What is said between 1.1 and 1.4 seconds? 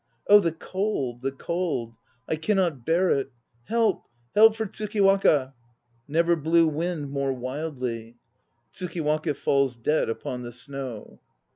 the